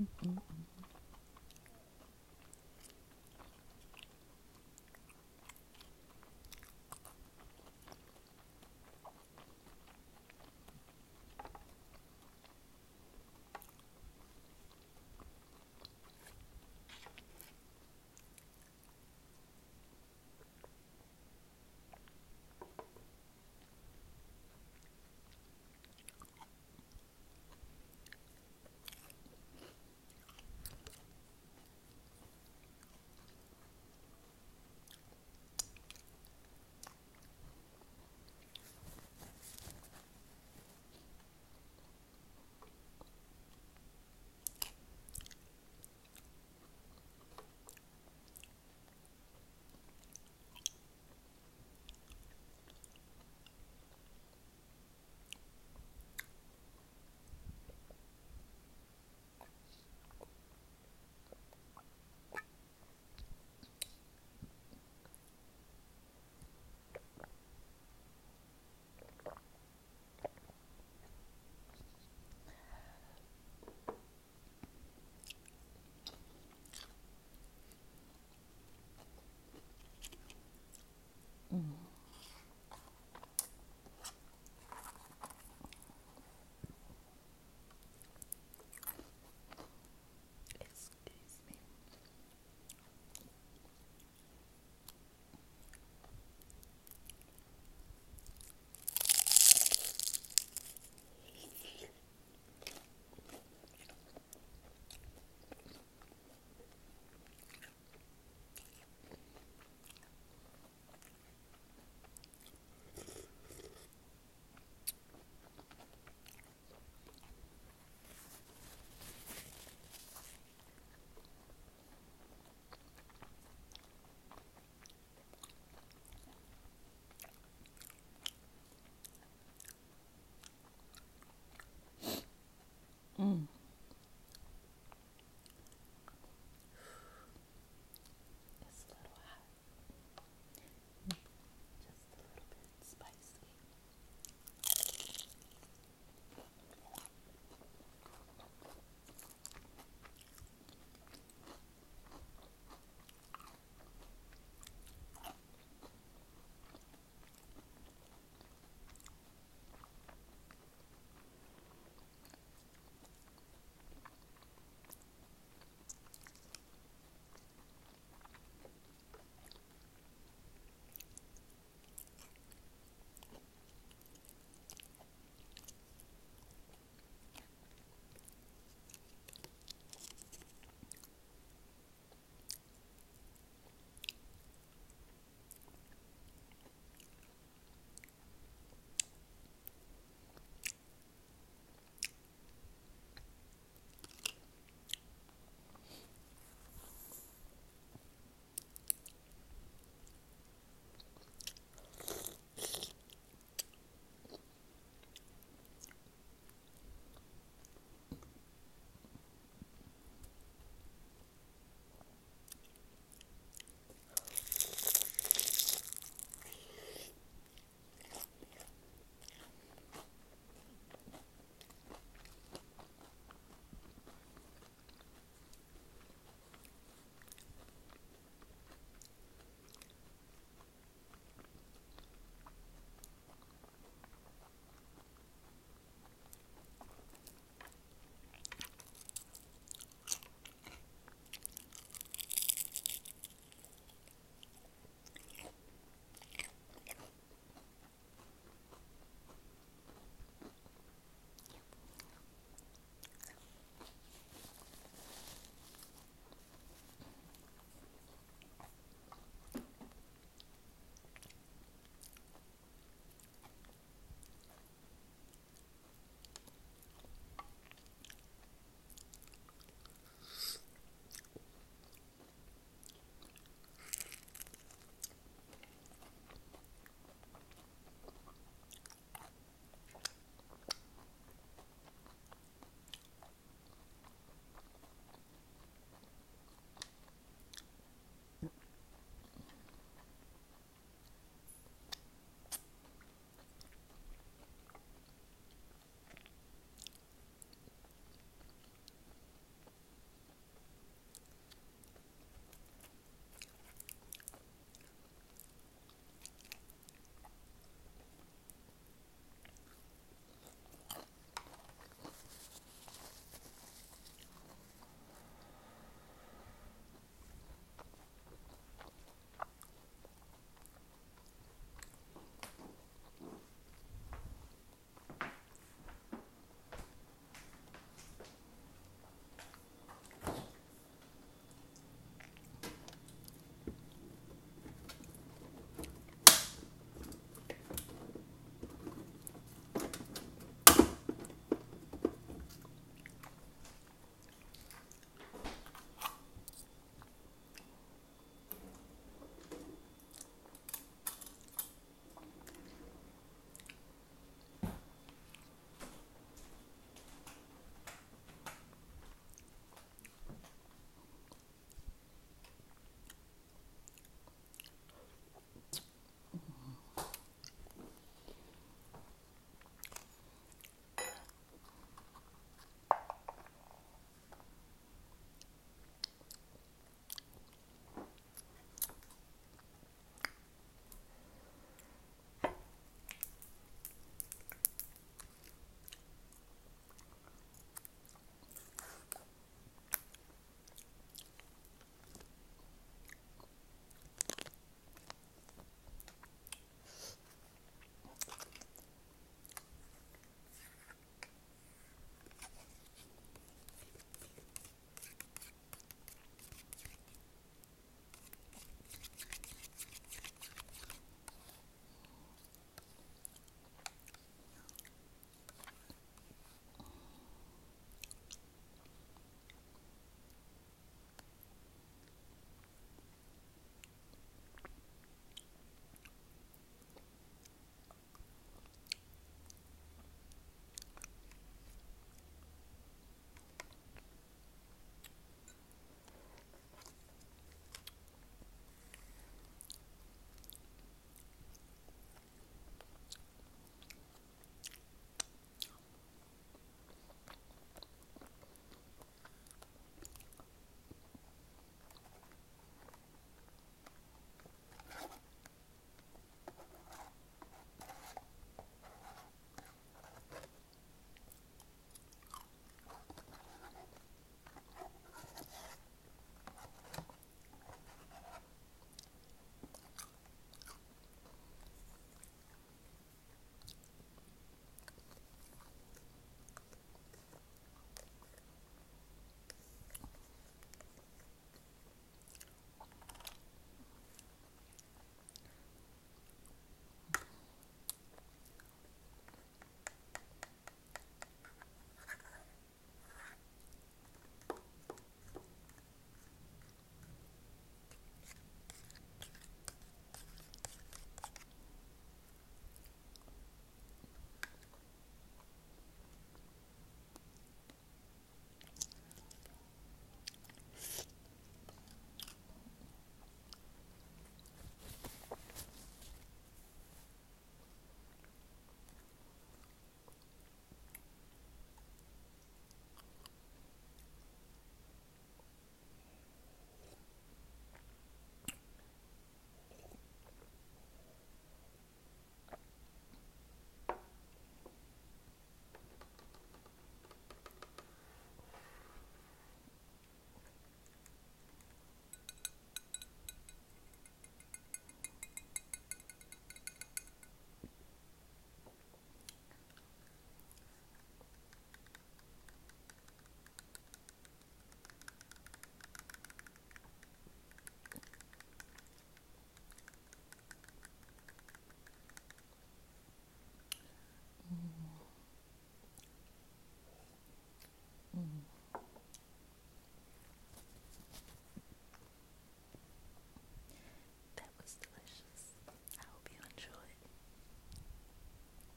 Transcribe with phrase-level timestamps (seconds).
[0.00, 0.59] mm, mm,